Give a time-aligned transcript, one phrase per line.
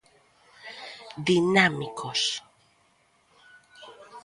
[1.29, 2.21] Dinámicos.